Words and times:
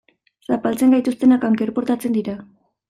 Zapaltzen 0.47 0.95
gaituztenak 0.95 1.47
anker 1.51 1.77
portatzen 1.79 2.19
dira. 2.21 2.39